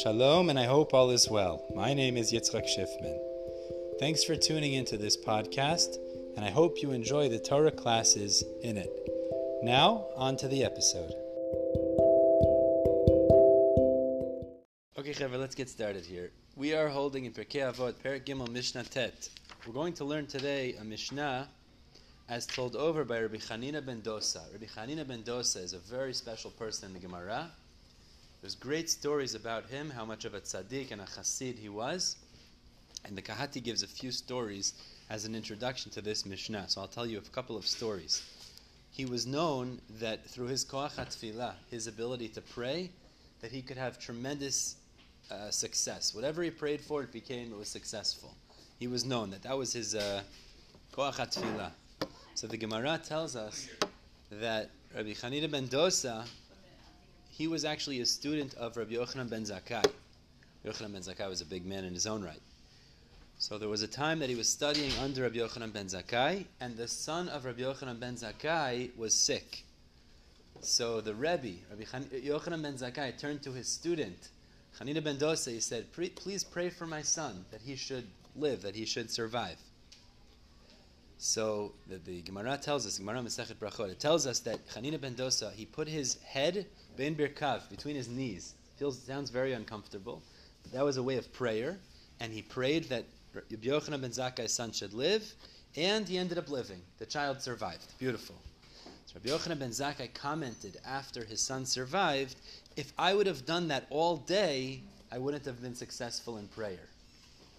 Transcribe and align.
Shalom, 0.00 0.48
and 0.48 0.58
I 0.58 0.64
hope 0.64 0.94
all 0.94 1.10
is 1.10 1.28
well. 1.28 1.66
My 1.74 1.92
name 1.92 2.16
is 2.16 2.32
Yitzchak 2.32 2.64
Schiffman. 2.64 3.18
Thanks 4.00 4.24
for 4.24 4.34
tuning 4.34 4.72
into 4.72 4.96
this 4.96 5.18
podcast, 5.18 5.98
and 6.34 6.46
I 6.46 6.50
hope 6.50 6.80
you 6.80 6.92
enjoy 6.92 7.28
the 7.28 7.38
Torah 7.38 7.70
classes 7.70 8.42
in 8.62 8.78
it. 8.78 8.90
Now, 9.62 10.06
on 10.16 10.38
to 10.38 10.48
the 10.48 10.64
episode. 10.64 11.12
Okay, 14.98 15.12
Chaver, 15.12 15.38
let's 15.38 15.54
get 15.54 15.68
started 15.68 16.06
here. 16.06 16.30
We 16.56 16.72
are 16.72 16.88
holding 16.88 17.26
in 17.26 17.32
Pirkei 17.32 17.70
Avot, 17.70 17.92
Perek 18.02 18.24
Gimel 18.24 18.48
Mishnah 18.48 18.84
Tet. 18.84 19.28
We're 19.66 19.74
going 19.74 19.92
to 19.94 20.06
learn 20.06 20.26
today 20.26 20.74
a 20.80 20.84
Mishnah 20.84 21.50
as 22.30 22.46
told 22.46 22.76
over 22.76 23.04
by 23.04 23.20
Rabbi 23.20 23.36
Chanina 23.36 23.84
ben 23.84 24.00
Dosa. 24.00 24.40
Rabbi 24.52 24.64
Chanina 24.64 25.06
ben 25.06 25.22
Dosa 25.22 25.62
is 25.62 25.74
a 25.74 25.78
very 25.80 26.14
special 26.14 26.50
person 26.50 26.88
in 26.88 26.94
the 26.94 27.00
Gemara. 27.00 27.50
There's 28.42 28.56
great 28.56 28.90
stories 28.90 29.36
about 29.36 29.66
him, 29.66 29.88
how 29.88 30.04
much 30.04 30.24
of 30.24 30.34
a 30.34 30.40
tzaddik 30.40 30.90
and 30.90 31.00
a 31.00 31.04
chassid 31.04 31.56
he 31.56 31.68
was. 31.68 32.16
And 33.04 33.16
the 33.16 33.22
Kehati 33.22 33.62
gives 33.62 33.84
a 33.84 33.86
few 33.86 34.10
stories 34.10 34.74
as 35.08 35.24
an 35.24 35.36
introduction 35.36 35.92
to 35.92 36.00
this 36.00 36.26
Mishnah. 36.26 36.64
So 36.66 36.80
I'll 36.80 36.88
tell 36.88 37.06
you 37.06 37.18
a 37.18 37.20
couple 37.20 37.56
of 37.56 37.64
stories. 37.64 38.20
He 38.90 39.04
was 39.04 39.28
known 39.28 39.80
that 40.00 40.26
through 40.26 40.48
his 40.48 40.64
koach 40.64 40.96
tefillah, 40.96 41.52
his 41.70 41.86
ability 41.86 42.30
to 42.30 42.40
pray, 42.40 42.90
that 43.42 43.52
he 43.52 43.62
could 43.62 43.76
have 43.76 44.00
tremendous 44.00 44.74
uh, 45.30 45.50
success. 45.50 46.12
Whatever 46.12 46.42
he 46.42 46.50
prayed 46.50 46.80
for, 46.80 47.04
it 47.04 47.12
became, 47.12 47.52
it 47.52 47.56
was 47.56 47.68
successful. 47.68 48.34
He 48.80 48.88
was 48.88 49.04
known 49.04 49.30
that 49.30 49.44
that 49.44 49.56
was 49.56 49.72
his 49.72 49.94
uh, 49.94 50.22
koach. 50.92 51.70
So 52.34 52.46
the 52.48 52.56
Gemara 52.56 52.98
tells 53.04 53.36
us 53.36 53.68
that 54.32 54.70
Rabbi 54.96 55.12
Chanina 55.12 55.48
ben 55.48 55.68
Dosa 55.68 56.26
he 57.32 57.46
was 57.48 57.64
actually 57.64 58.00
a 58.00 58.06
student 58.06 58.52
of 58.54 58.76
Rabbi 58.76 58.92
Yochanan 58.92 59.30
ben 59.30 59.44
Zakkai. 59.44 59.86
Yochanan 60.66 60.92
ben 60.92 61.00
Zakkai 61.00 61.28
was 61.30 61.40
a 61.40 61.46
big 61.46 61.64
man 61.64 61.82
in 61.82 61.94
his 61.94 62.06
own 62.06 62.22
right. 62.22 62.42
So 63.38 63.56
there 63.56 63.70
was 63.70 63.80
a 63.80 63.88
time 63.88 64.18
that 64.18 64.28
he 64.28 64.34
was 64.34 64.50
studying 64.50 64.92
under 65.02 65.22
Rabbi 65.22 65.38
Yochanan 65.38 65.72
ben 65.72 65.86
Zakkai, 65.86 66.44
and 66.60 66.76
the 66.76 66.86
son 66.86 67.30
of 67.30 67.46
Rabbi 67.46 67.62
Yochanan 67.62 67.98
ben 67.98 68.16
Zakkai 68.16 68.94
was 68.98 69.14
sick. 69.14 69.64
So 70.60 71.00
the 71.00 71.14
Rebbe, 71.14 71.54
Rabbi 71.70 71.84
Chan- 71.90 72.10
Yochanan 72.22 72.62
ben 72.62 72.74
Zakkai, 72.74 73.18
turned 73.18 73.42
to 73.44 73.52
his 73.52 73.66
student, 73.66 74.28
Chanina 74.78 75.02
ben 75.02 75.16
Dosa, 75.16 75.52
he 75.52 75.60
said, 75.60 75.86
please 75.90 76.44
pray 76.44 76.68
for 76.68 76.86
my 76.86 77.00
son, 77.00 77.46
that 77.50 77.62
he 77.62 77.76
should 77.76 78.08
live, 78.36 78.60
that 78.60 78.74
he 78.74 78.84
should 78.84 79.10
survive. 79.10 79.56
So 81.24 81.70
the, 81.86 81.98
the 81.98 82.20
Gemara 82.22 82.58
tells 82.58 82.84
us, 82.84 82.98
Gemara 82.98 83.20
Masechet 83.20 83.54
Brachot, 83.54 83.88
it 83.88 84.00
tells 84.00 84.26
us 84.26 84.40
that 84.40 84.58
Chanina 84.68 85.00
ben 85.00 85.14
Dosa, 85.14 85.52
he 85.52 85.64
put 85.64 85.86
his 85.86 86.20
head 86.24 86.66
bein 86.96 87.14
birkav 87.14 87.70
between 87.70 87.94
his 87.94 88.08
knees. 88.08 88.54
Feels 88.76 89.00
sounds 89.00 89.30
very 89.30 89.52
uncomfortable. 89.52 90.20
But 90.64 90.72
that 90.72 90.84
was 90.84 90.96
a 90.96 91.02
way 91.02 91.18
of 91.18 91.32
prayer, 91.32 91.78
and 92.18 92.32
he 92.32 92.42
prayed 92.42 92.88
that 92.88 93.04
Yochanan 93.52 94.00
ben 94.00 94.10
Zakkai's 94.10 94.52
son 94.52 94.72
should 94.72 94.94
live, 94.94 95.32
and 95.76 96.08
he 96.08 96.18
ended 96.18 96.38
up 96.38 96.50
living. 96.50 96.82
The 96.98 97.06
child 97.06 97.40
survived. 97.40 97.96
Beautiful. 98.00 98.34
So 99.06 99.14
Rabbi 99.14 99.28
Yochanan 99.28 99.60
ben 99.60 99.70
Zakkai 99.70 100.12
commented 100.12 100.80
after 100.84 101.24
his 101.24 101.40
son 101.40 101.64
survived, 101.66 102.34
if 102.76 102.92
I 102.98 103.14
would 103.14 103.28
have 103.28 103.46
done 103.46 103.68
that 103.68 103.86
all 103.90 104.16
day, 104.16 104.80
I 105.12 105.18
wouldn't 105.18 105.46
have 105.46 105.62
been 105.62 105.76
successful 105.76 106.38
in 106.38 106.48
prayer. 106.48 106.88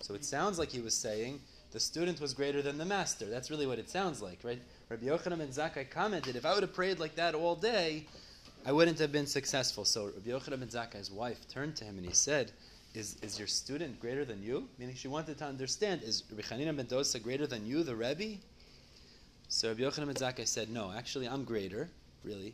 So 0.01 0.15
it 0.15 0.25
sounds 0.25 0.59
like 0.59 0.69
he 0.69 0.81
was 0.81 0.93
saying, 0.93 1.39
the 1.73 1.79
student 1.79 2.21
was 2.21 2.33
greater 2.35 2.61
than 2.61 2.77
the 2.77 2.85
master. 2.85 3.25
That's 3.25 3.49
really 3.49 3.65
what 3.65 3.79
it 3.79 3.89
sounds 3.89 4.21
like, 4.21 4.39
right? 4.43 4.61
Rabbi 4.89 5.07
Yochanan 5.07 5.39
ben 5.39 5.47
Zakkai 5.47 5.89
commented, 5.89 6.35
if 6.35 6.45
I 6.45 6.53
would 6.53 6.61
have 6.61 6.73
prayed 6.73 6.99
like 6.99 7.15
that 7.15 7.33
all 7.33 7.55
day, 7.55 8.05
I 8.63 8.71
wouldn't 8.71 8.99
have 8.99 9.11
been 9.11 9.25
successful. 9.25 9.83
So 9.83 10.05
Rabbi 10.05 10.29
Yochanan 10.29 10.59
ben 10.59 10.67
Zakkai's 10.69 11.09
wife 11.09 11.47
turned 11.47 11.75
to 11.77 11.83
him 11.83 11.97
and 11.97 12.05
he 12.05 12.13
said, 12.13 12.51
is, 12.93 13.17
is 13.23 13.39
your 13.39 13.47
student 13.47 13.99
greater 13.99 14.23
than 14.23 14.43
you? 14.43 14.69
Meaning 14.77 14.95
she 14.95 15.07
wanted 15.07 15.39
to 15.39 15.45
understand, 15.45 16.03
is 16.03 16.23
Rabbi 16.29 16.43
Chanina 16.43 16.77
ben 16.77 16.85
Dosa 16.85 17.21
greater 17.21 17.47
than 17.47 17.65
you, 17.65 17.81
the 17.83 17.95
Rebbe? 17.95 18.37
So 19.47 19.69
Rabbi 19.69 19.81
Yochanan 19.81 20.05
ben 20.05 20.15
Zakkai 20.15 20.47
said, 20.47 20.69
no, 20.69 20.93
actually 20.95 21.27
I'm 21.27 21.43
greater, 21.43 21.89
really. 22.23 22.53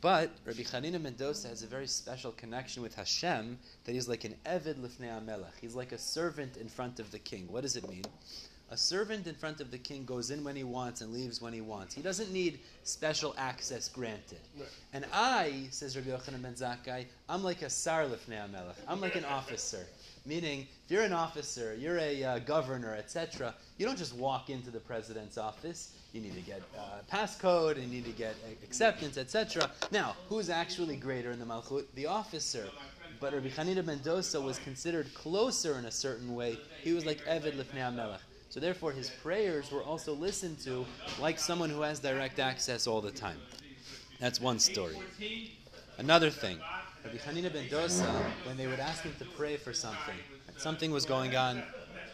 But 0.00 0.30
Rabbi 0.46 0.62
Chanina 0.62 1.00
ben 1.00 1.12
Dosa 1.12 1.50
has 1.50 1.62
a 1.62 1.66
very 1.66 1.86
special 1.86 2.32
connection 2.32 2.82
with 2.82 2.94
Hashem 2.94 3.58
that 3.84 3.92
he's 3.92 4.08
like 4.08 4.24
an 4.24 4.34
Eved 4.46 4.76
Lifnei 4.76 5.10
Amelech. 5.10 5.60
He's 5.60 5.74
like 5.74 5.92
a 5.92 5.98
servant 5.98 6.56
in 6.56 6.68
front 6.68 6.98
of 6.98 7.10
the 7.12 7.18
king. 7.18 7.46
What 7.50 7.62
does 7.62 7.76
it 7.76 7.86
mean? 7.88 8.04
A 8.70 8.76
servant 8.76 9.28
in 9.28 9.34
front 9.34 9.60
of 9.60 9.70
the 9.70 9.78
king 9.78 10.04
goes 10.04 10.32
in 10.32 10.42
when 10.42 10.56
he 10.56 10.64
wants 10.64 11.00
and 11.00 11.12
leaves 11.12 11.40
when 11.40 11.52
he 11.52 11.60
wants. 11.60 11.94
He 11.94 12.02
doesn't 12.02 12.32
need 12.32 12.58
special 12.82 13.32
access 13.38 13.88
granted. 13.88 14.40
Right. 14.58 14.68
And 14.92 15.04
I, 15.12 15.68
says 15.70 15.96
Rabbi 15.96 16.10
Yochanan 16.10 16.42
ben 16.42 16.54
Zakkai, 16.54 17.06
I'm 17.28 17.44
like 17.44 17.62
a 17.62 17.70
sar 17.70 18.04
lifnei 18.06 18.44
amelech. 18.44 18.74
I'm 18.88 19.00
like 19.00 19.14
an 19.14 19.24
officer. 19.38 19.86
Meaning, 20.24 20.66
if 20.84 20.90
you're 20.90 21.04
an 21.04 21.12
officer, 21.12 21.76
you're 21.78 21.98
a 21.98 22.24
uh, 22.24 22.38
governor, 22.40 22.96
etc., 22.96 23.54
you 23.78 23.86
don't 23.86 23.96
just 23.96 24.16
walk 24.16 24.50
into 24.50 24.72
the 24.72 24.80
president's 24.80 25.38
office. 25.38 25.92
You 26.12 26.20
need 26.20 26.34
to 26.34 26.40
get 26.40 26.62
uh, 26.76 26.98
passcode, 27.12 27.80
you 27.80 27.86
need 27.86 28.04
to 28.06 28.10
get 28.10 28.34
acceptance, 28.64 29.16
etc. 29.16 29.70
Now, 29.92 30.16
who's 30.28 30.50
actually 30.50 30.96
greater 30.96 31.30
in 31.30 31.38
the 31.38 31.44
Malchut? 31.44 31.84
The 31.94 32.06
officer. 32.06 32.66
But 33.20 33.32
Rabbi 33.32 33.48
Chanina 33.48 33.86
ben 33.86 34.00
Dosa 34.00 34.42
was 34.42 34.58
considered 34.58 35.14
closer 35.14 35.78
in 35.78 35.84
a 35.84 35.90
certain 35.92 36.34
way. 36.34 36.58
He 36.82 36.92
was 36.92 37.06
like 37.06 37.24
Eved 37.26 37.52
lifnei 37.52 37.94
amelech. 37.94 38.18
So 38.56 38.60
therefore, 38.60 38.92
his 38.92 39.10
prayers 39.10 39.70
were 39.70 39.82
also 39.82 40.14
listened 40.14 40.58
to 40.60 40.86
like 41.20 41.38
someone 41.38 41.68
who 41.68 41.82
has 41.82 41.98
direct 41.98 42.38
access 42.38 42.86
all 42.86 43.02
the 43.02 43.10
time. 43.10 43.36
That's 44.18 44.40
one 44.40 44.58
story. 44.60 44.96
Another 45.98 46.30
thing, 46.30 46.58
Rabbi 47.04 47.18
Chanina 47.18 47.52
ben 47.52 47.68
Dosa, 47.68 48.10
when 48.46 48.56
they 48.56 48.66
would 48.66 48.80
ask 48.80 49.02
him 49.02 49.12
to 49.18 49.26
pray 49.36 49.58
for 49.58 49.74
something, 49.74 50.14
something 50.56 50.90
was 50.90 51.04
going 51.04 51.36
on, 51.36 51.62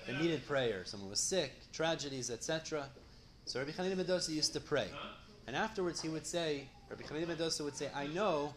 they 0.04 0.16
needed 0.16 0.44
prayer, 0.44 0.84
someone 0.84 1.08
was 1.10 1.20
sick, 1.20 1.52
tragedies, 1.72 2.28
etc. 2.28 2.86
So 3.44 3.60
Rabbi 3.60 3.70
Chanina 3.70 3.96
ben 3.96 4.06
Dosa 4.06 4.30
used 4.30 4.52
to 4.54 4.60
pray. 4.60 4.88
And 5.46 5.54
afterwards 5.54 6.02
he 6.02 6.08
would 6.08 6.26
say, 6.26 6.64
Rabbi 6.90 7.04
Chanina 7.04 7.28
ben 7.28 7.36
Dosa 7.36 7.62
would 7.62 7.76
say, 7.76 7.88
I 7.94 8.08
know 8.08 8.52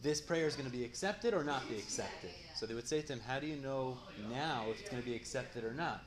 this 0.00 0.20
prayer 0.20 0.46
is 0.46 0.54
going 0.54 0.70
to 0.70 0.76
be 0.76 0.84
accepted 0.84 1.34
or 1.34 1.42
not 1.42 1.68
be 1.68 1.74
accepted. 1.74 2.30
So 2.54 2.66
they 2.66 2.74
would 2.74 2.86
say 2.86 3.02
to 3.02 3.14
him, 3.14 3.20
How 3.26 3.40
do 3.40 3.48
you 3.48 3.56
know 3.56 3.98
now 4.30 4.66
if 4.70 4.78
it's 4.78 4.88
going 4.88 5.02
to 5.02 5.08
be 5.08 5.16
accepted 5.16 5.64
or 5.64 5.72
not? 5.72 6.04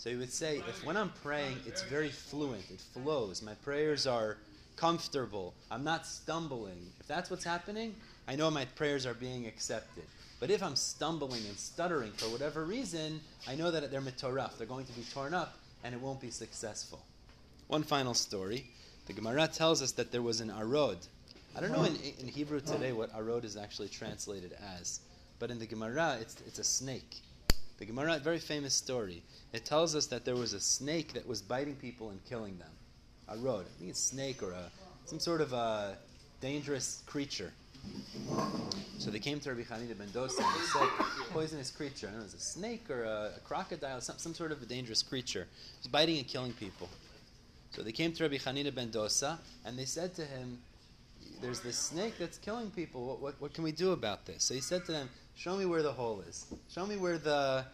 So 0.00 0.08
he 0.08 0.16
would 0.16 0.32
say, 0.32 0.62
if 0.66 0.82
when 0.86 0.96
I'm 0.96 1.12
praying, 1.22 1.58
it's 1.66 1.82
very 1.82 2.08
fluent, 2.08 2.64
it 2.70 2.80
flows, 2.80 3.42
my 3.42 3.52
prayers 3.52 4.06
are 4.06 4.38
comfortable, 4.74 5.52
I'm 5.70 5.84
not 5.84 6.06
stumbling. 6.06 6.90
If 7.00 7.06
that's 7.06 7.28
what's 7.28 7.44
happening, 7.44 7.94
I 8.26 8.34
know 8.34 8.50
my 8.50 8.64
prayers 8.64 9.04
are 9.04 9.12
being 9.12 9.46
accepted. 9.46 10.04
But 10.40 10.50
if 10.50 10.62
I'm 10.62 10.74
stumbling 10.74 11.42
and 11.46 11.58
stuttering 11.58 12.12
for 12.12 12.30
whatever 12.30 12.64
reason, 12.64 13.20
I 13.46 13.56
know 13.56 13.70
that 13.70 13.90
they're 13.90 14.00
mitoraf, 14.00 14.56
they're 14.56 14.66
going 14.66 14.86
to 14.86 14.92
be 14.94 15.02
torn 15.12 15.34
up, 15.34 15.58
and 15.84 15.94
it 15.94 16.00
won't 16.00 16.22
be 16.22 16.30
successful. 16.30 17.02
One 17.66 17.82
final 17.82 18.14
story. 18.14 18.70
The 19.04 19.12
Gemara 19.12 19.48
tells 19.48 19.82
us 19.82 19.92
that 19.92 20.12
there 20.12 20.22
was 20.22 20.40
an 20.40 20.48
arod. 20.48 21.06
I 21.54 21.60
don't 21.60 21.72
know 21.72 21.84
in, 21.84 21.98
in 22.18 22.26
Hebrew 22.26 22.60
today 22.60 22.94
what 22.94 23.14
arod 23.14 23.44
is 23.44 23.58
actually 23.58 23.88
translated 23.88 24.56
as, 24.78 25.00
but 25.38 25.50
in 25.50 25.58
the 25.58 25.66
Gemara, 25.66 26.16
it's, 26.22 26.36
it's 26.46 26.58
a 26.58 26.64
snake. 26.64 27.20
The 27.80 27.86
Gemara, 27.86 28.16
a 28.16 28.18
very 28.18 28.38
famous 28.38 28.74
story. 28.74 29.22
It 29.54 29.64
tells 29.64 29.96
us 29.96 30.06
that 30.08 30.26
there 30.26 30.36
was 30.36 30.52
a 30.52 30.60
snake 30.60 31.14
that 31.14 31.26
was 31.26 31.40
biting 31.40 31.76
people 31.76 32.10
and 32.10 32.22
killing 32.26 32.58
them. 32.58 32.68
Arod. 33.26 33.62
I 33.62 33.78
think 33.78 33.90
it's 33.90 33.98
a 33.98 34.08
snake 34.14 34.42
or 34.42 34.52
a, 34.52 34.70
some 35.06 35.18
sort 35.18 35.40
of 35.40 35.54
a 35.54 35.96
dangerous 36.42 37.02
creature. 37.06 37.52
So 38.98 39.10
they 39.10 39.18
came 39.18 39.40
to 39.40 39.54
Rabbi 39.54 39.62
Chanina 39.62 39.96
ben 39.96 40.08
Dosa 40.08 40.40
and 40.40 40.60
they 40.60 40.66
said, 40.66 40.88
poisonous 41.32 41.70
creature. 41.70 42.08
I 42.08 42.10
don't 42.10 42.18
know, 42.18 42.24
it 42.24 42.24
was 42.24 42.34
a 42.34 42.40
snake 42.40 42.90
or 42.90 43.04
a, 43.04 43.32
a, 43.36 43.40
crocodile, 43.44 44.02
some, 44.02 44.18
some 44.18 44.34
sort 44.34 44.52
of 44.52 44.60
a 44.60 44.66
dangerous 44.66 45.02
creature. 45.02 45.42
It 45.42 45.78
was 45.78 45.86
biting 45.86 46.18
and 46.18 46.28
killing 46.28 46.52
people. 46.52 46.90
So 47.70 47.82
they 47.82 47.92
came 47.92 48.12
to 48.12 48.24
Rabbi 48.24 48.36
Chanina 48.36 48.74
ben 48.74 48.90
Dosa 48.90 49.38
and 49.64 49.78
they 49.78 49.86
said 49.86 50.14
to 50.16 50.26
him, 50.26 50.58
there's 51.40 51.60
this 51.60 51.78
snake 51.78 52.14
that's 52.18 52.36
killing 52.36 52.70
people. 52.70 53.06
What, 53.06 53.22
what, 53.22 53.40
what, 53.40 53.54
can 53.54 53.64
we 53.64 53.72
do 53.72 53.92
about 53.92 54.26
this? 54.26 54.44
So 54.44 54.52
he 54.52 54.60
said 54.60 54.84
to 54.84 54.92
them, 54.92 55.08
Show 55.40 55.56
me 55.56 55.64
where 55.64 55.82
the 55.82 55.90
hole 55.92 56.22
is. 56.28 56.44
Show 56.68 56.84
me 56.84 56.98
where 56.98 57.16
the, 57.16 57.64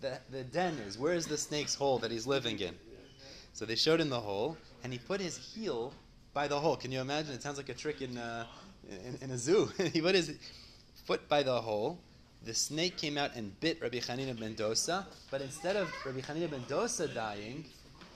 the, 0.00 0.18
the 0.30 0.42
den 0.42 0.72
is. 0.88 0.96
Where 0.96 1.12
is 1.12 1.26
the 1.26 1.36
snake's 1.36 1.74
hole 1.74 1.98
that 1.98 2.10
he's 2.10 2.26
living 2.26 2.58
in? 2.58 2.74
So 3.52 3.66
they 3.66 3.74
showed 3.74 4.00
him 4.00 4.08
the 4.08 4.20
hole, 4.20 4.56
and 4.82 4.90
he 4.90 4.98
put 4.98 5.20
his 5.20 5.36
heel 5.36 5.92
by 6.32 6.48
the 6.48 6.58
hole. 6.58 6.76
Can 6.76 6.90
you 6.90 7.02
imagine? 7.02 7.34
It 7.34 7.42
sounds 7.42 7.58
like 7.58 7.68
a 7.68 7.74
trick 7.74 8.00
in, 8.00 8.16
uh, 8.16 8.46
in, 8.88 9.18
in, 9.20 9.30
a 9.32 9.36
zoo. 9.36 9.70
he 9.92 10.00
put 10.00 10.14
his 10.14 10.34
foot 11.04 11.28
by 11.28 11.42
the 11.42 11.60
hole. 11.60 11.98
The 12.42 12.54
snake 12.54 12.96
came 12.96 13.18
out 13.18 13.36
and 13.36 13.60
bit 13.60 13.82
Rabbi 13.82 13.98
Chanina 13.98 14.38
ben 14.40 14.54
Dosa, 14.54 15.04
but 15.30 15.42
instead 15.42 15.76
of 15.76 15.92
Rabbi 16.06 16.20
Chanina 16.20 16.50
ben 16.50 16.62
Dosa 16.62 17.12
dying, 17.12 17.66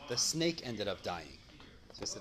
the 0.08 0.16
snake 0.16 0.62
ended 0.64 0.88
up 0.88 1.02
dying. 1.02 1.37
So 2.00 2.20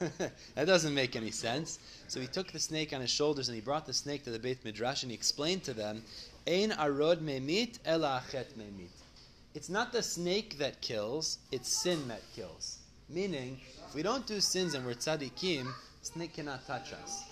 I 0.00 0.08
said, 0.08 0.32
that 0.54 0.66
doesn't 0.66 0.94
make 0.94 1.14
any 1.16 1.30
sense. 1.30 1.78
So 2.08 2.20
he 2.20 2.26
took 2.26 2.52
the 2.52 2.58
snake 2.58 2.92
on 2.92 3.00
his 3.00 3.10
shoulders 3.10 3.48
and 3.48 3.54
he 3.54 3.60
brought 3.60 3.86
the 3.86 3.92
snake 3.92 4.24
to 4.24 4.30
the 4.30 4.38
Beit 4.38 4.64
Midrash 4.64 5.02
and 5.02 5.10
he 5.10 5.14
explained 5.14 5.62
to 5.64 5.74
them, 5.74 6.02
Ein 6.46 6.70
arod 6.70 7.20
memit 7.20 7.78
ela 7.84 8.22
achet 8.22 8.56
memit. 8.56 8.90
It's 9.54 9.68
not 9.68 9.92
the 9.92 10.02
snake 10.02 10.58
that 10.58 10.80
kills, 10.80 11.38
it's 11.52 11.68
sin 11.68 12.08
that 12.08 12.22
kills. 12.34 12.78
Meaning, 13.08 13.60
if 13.86 13.94
we 13.94 14.02
don't 14.02 14.26
do 14.26 14.40
sins 14.40 14.74
and 14.74 14.84
we're 14.86 14.94
tzaddikim, 14.94 15.66
snake 16.02 16.34
cannot 16.34 16.66
touch 16.66 16.92
us. 16.92 17.24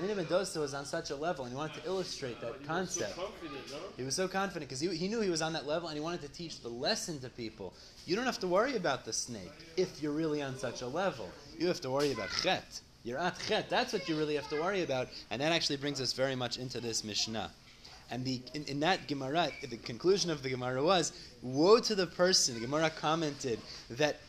Ben 0.00 0.26
Dosa 0.26 0.58
was 0.58 0.74
on 0.74 0.84
such 0.84 1.10
a 1.10 1.16
level, 1.16 1.44
and 1.44 1.52
he 1.52 1.56
wanted 1.56 1.82
to 1.82 1.86
illustrate 1.88 2.40
that 2.40 2.66
concept. 2.66 3.18
He 3.96 4.02
was 4.02 4.14
so 4.14 4.28
confident 4.28 4.68
because 4.68 4.80
he, 4.80 4.94
he 4.94 5.08
knew 5.08 5.20
he 5.20 5.30
was 5.30 5.42
on 5.42 5.52
that 5.54 5.66
level, 5.66 5.88
and 5.88 5.96
he 5.96 6.02
wanted 6.02 6.22
to 6.22 6.28
teach 6.28 6.60
the 6.60 6.68
lesson 6.68 7.18
to 7.20 7.28
people. 7.30 7.72
You 8.04 8.16
don't 8.16 8.26
have 8.26 8.38
to 8.40 8.48
worry 8.48 8.76
about 8.76 9.04
the 9.04 9.12
snake 9.12 9.52
if 9.76 10.02
you're 10.02 10.12
really 10.12 10.42
on 10.42 10.58
such 10.58 10.82
a 10.82 10.86
level. 10.86 11.28
You 11.58 11.66
have 11.68 11.80
to 11.80 11.90
worry 11.90 12.12
about 12.12 12.28
chet. 12.42 12.80
Yirat 13.06 13.46
chet. 13.46 13.70
That's 13.70 13.92
what 13.92 14.08
you 14.08 14.16
really 14.16 14.34
have 14.34 14.48
to 14.50 14.60
worry 14.60 14.82
about, 14.82 15.08
and 15.30 15.40
that 15.40 15.52
actually 15.52 15.76
brings 15.76 16.00
us 16.00 16.12
very 16.12 16.34
much 16.34 16.58
into 16.58 16.80
this 16.80 17.04
Mishnah. 17.04 17.50
And 18.10 18.24
the, 18.24 18.40
in, 18.54 18.64
in, 18.64 18.80
that 18.80 19.08
Gemara, 19.08 19.48
the 19.68 19.76
conclusion 19.78 20.30
of 20.30 20.42
the 20.42 20.48
Gemara 20.48 20.82
was, 20.82 21.12
woe 21.42 21.80
to 21.80 21.94
the 21.94 22.06
person, 22.06 22.54
the 22.54 22.60
Gemara 22.60 22.90
commented, 22.90 23.58
that 23.90 24.20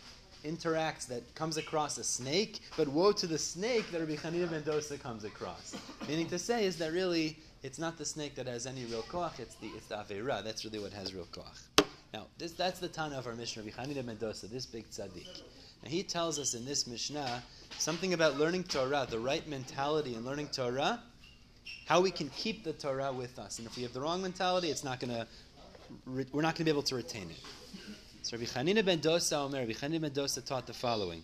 interacts, 0.48 1.08
that 1.08 1.36
comes 1.36 1.58
across 1.58 1.98
a 1.98 2.04
snake, 2.04 2.62
but 2.78 2.88
woe 2.88 3.12
to 3.12 3.28
the 3.28 3.38
snake 3.38 3.92
that 3.92 4.00
Rabbi 4.00 4.16
Chanina 4.16 4.50
ben 4.50 4.64
Dosa 4.64 5.00
comes 5.00 5.24
across. 5.24 5.76
Meaning 6.08 6.28
to 6.28 6.40
say 6.40 6.66
is 6.66 6.78
that 6.78 6.94
really, 6.94 7.38
it's 7.64 7.80
not 7.80 7.98
the 7.98 8.06
snake 8.06 8.36
that 8.36 8.48
has 8.48 8.66
any 8.66 8.86
real 8.86 9.04
koach, 9.04 9.40
it's 9.40 9.56
the, 9.56 9.68
it's 9.76 9.88
the 9.88 9.96
Aveira, 9.96 10.44
that's 10.44 10.64
really 10.66 10.80
what 10.80 10.94
has 10.94 11.14
real 11.14 11.28
koach. 11.32 11.86
Now, 12.14 12.28
this, 12.38 12.54
that's 12.54 12.80
the 12.80 12.88
Tana 12.88 13.18
of 13.18 13.28
our 13.28 13.36
Mishnah, 13.36 13.64
Rabbi 13.64 13.76
Chanina 13.76 14.06
ben 14.06 14.18
Dosa, 14.18 14.50
this 14.50 14.66
big 14.66 14.90
tzaddik. 14.90 15.42
And 15.84 15.92
he 15.92 16.04
tells 16.04 16.40
us 16.40 16.54
in 16.54 16.66
this 16.66 16.88
Mishnah 16.88 17.44
something 17.78 18.14
about 18.14 18.38
learning 18.38 18.64
Torah, 18.64 19.06
the 19.10 19.20
right 19.20 19.48
mentality 19.48 20.16
in 20.16 20.26
learning 20.26 20.48
Torah, 20.48 21.02
how 21.86 22.02
we 22.02 22.12
can 22.12 22.30
keep 22.30 22.64
the 22.64 22.74
Torah 22.74 23.12
with 23.12 23.38
us. 23.40 23.60
And 23.60 23.68
if 23.68 23.78
we 23.78 23.84
have 23.84 23.94
the 23.94 24.02
wrong 24.02 24.22
mentality, 24.22 24.70
it's 24.70 24.84
not 24.84 25.00
going 25.00 25.14
to, 25.14 25.28
we're 26.06 26.42
not 26.42 26.56
going 26.56 26.56
to 26.56 26.64
be 26.66 26.72
able 26.72 26.84
to 26.84 26.96
retain 26.96 27.30
it. 27.30 27.38
So 28.28 28.36
Rabbi 28.36 28.50
Chanina 28.50 28.84
ben 28.84 29.00
Dosa 29.00 29.38
Omer, 29.46 29.60
Rabbi 29.60 29.72
Chanina 29.72 30.02
ben 30.02 30.12
Dosa 30.12 30.46
taught 30.46 30.68
the 30.68 30.74
following. 30.74 31.24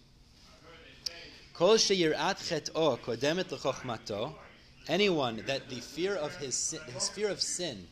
Kol 1.53 1.75
sheyirat 1.75 2.38
chet'o 2.38 2.97
kodemet 2.97 3.50
lechochmato, 3.50 4.33
anyone 4.88 5.44
that 5.45 5.67
the 5.69 5.81
fear 5.81 6.15
of 6.15 6.33
his 6.38 6.55
sin, 6.55 6.79
his 6.94 7.09
fear 7.09 7.27
of 7.27 7.41
sin, 7.41 7.85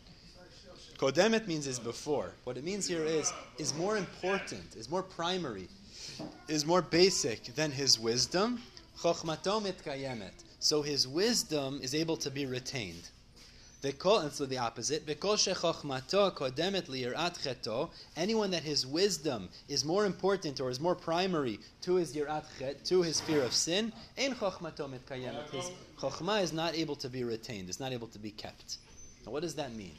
kodemet 0.98 1.46
means 1.46 1.68
is 1.68 1.78
before. 1.78 2.32
What 2.46 2.56
it 2.56 2.64
means 2.64 2.88
here 2.88 3.04
is 3.04 3.34
is 3.58 3.74
more 3.74 3.98
important, 3.98 4.78
is 4.78 4.90
more 4.90 5.04
primary, 5.04 5.68
is 6.48 6.66
more 6.66 6.82
basic 6.82 7.54
than 7.54 7.70
his 7.70 8.00
wisdom. 8.00 8.62
Chochmato 8.98 9.62
mitkayemet. 9.62 10.32
So 10.60 10.82
his 10.82 11.06
wisdom 11.06 11.82
is 11.84 11.94
able 11.94 12.16
to 12.16 12.32
be 12.32 12.46
retained. 12.46 13.10
And 13.84 14.32
so 14.32 14.46
the 14.46 14.60
opposite. 14.60 15.08
Anyone 18.16 18.52
that 18.52 18.64
his 18.64 18.86
wisdom 18.86 19.50
is 19.68 19.84
more 19.84 20.06
important 20.06 20.60
or 20.60 20.70
is 20.70 20.80
more 20.80 20.94
primary 20.94 21.60
to 21.82 21.96
his 21.96 22.16
yirat 22.16 22.44
chet, 22.60 22.86
to 22.86 23.02
his 23.02 23.20
fear 23.22 23.42
of 23.42 23.54
sin, 23.54 23.92
his 24.16 24.34
chokhmah 24.34 26.44
is 26.44 26.54
not 26.54 26.76
able 26.76 26.96
to 26.96 27.10
be 27.10 27.24
retained, 27.24 27.70
is 27.70 27.80
not 27.80 27.92
able 27.92 28.08
to 28.08 28.20
be 28.20 28.32
kept. 28.32 28.78
Now 29.26 29.32
what 29.32 29.42
does 29.42 29.56
that 29.56 29.74
mean? 29.74 29.96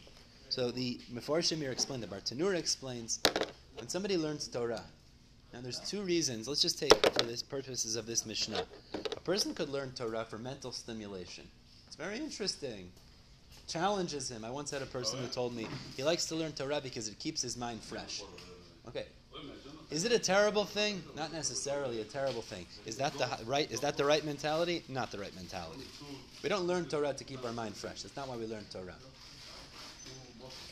So 0.49 0.71
the 0.71 1.01
Mefarshim 1.13 1.57
here 1.57 1.73
explained, 1.73 2.05
the 2.05 2.07
Bartenura 2.07 2.57
explains, 2.57 3.19
when 3.79 3.89
somebody 3.89 4.17
learns 4.17 4.47
Torah, 4.47 4.85
now 5.53 5.61
there's 5.61 5.81
two 5.81 6.03
reasons, 6.03 6.47
let's 6.47 6.63
just 6.63 6.79
take 6.79 6.95
for 6.95 7.25
this 7.25 7.43
purposes 7.43 7.97
of 7.97 8.07
this 8.07 8.27
Mishnah. 8.27 8.65
A 8.95 9.21
person 9.21 9.55
could 9.55 9.71
learn 9.71 9.91
Torah 9.93 10.25
for 10.25 10.39
mental 10.39 10.71
stimulation. 10.71 11.49
It's 11.87 11.97
very 11.97 12.19
interesting 12.19 12.93
challenges 13.73 14.31
him. 14.31 14.45
I 14.45 14.51
once 14.51 14.71
had 14.71 14.83
a 14.83 14.87
person 14.87 15.19
who 15.19 15.27
told 15.27 15.57
me 15.57 15.67
he 15.97 16.05
likes 16.05 16.27
to 16.27 16.35
learn 16.35 16.53
Torah 16.53 16.81
because 16.83 17.09
it 17.09 17.19
keeps 17.19 17.41
his 17.41 17.57
mind 17.57 17.81
fresh. 17.81 18.23
Okay. 18.87 19.07
Is 19.91 20.05
it 20.05 20.13
a 20.13 20.19
terrible 20.19 20.65
thing? 20.65 21.03
Not 21.17 21.33
necessarily 21.33 22.01
a 22.01 22.05
terrible 22.05 22.43
thing. 22.43 22.67
Is 22.87 22.97
that 22.97 23.13
the 23.15 23.29
right 23.47 23.71
is 23.71 23.81
that 23.81 23.97
the 23.97 24.05
right 24.05 24.25
mentality? 24.25 24.83
Not 24.89 25.11
the 25.11 25.19
right 25.19 25.35
mentality. 25.35 25.85
We 26.43 26.49
don't 26.49 26.65
learn 26.65 26.87
Torah 26.87 27.13
to 27.13 27.25
keep 27.25 27.45
our 27.45 27.53
mind 27.53 27.77
fresh. 27.77 28.03
That's 28.03 28.17
not 28.17 28.29
why 28.29 28.37
we 28.37 28.47
learn 28.47 28.65
Torah. 28.71 28.95